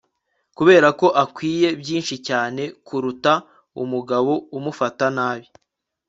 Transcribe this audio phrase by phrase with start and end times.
[0.57, 3.33] kuberako akwiye byinshi cyane, kuruta
[3.83, 5.47] umugabo umufata nabi